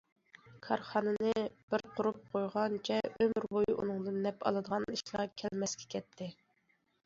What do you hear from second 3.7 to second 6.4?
ئۇنىڭدىن نەپ ئالىدىغان ئىشلار كەلمەسكە كەتتى.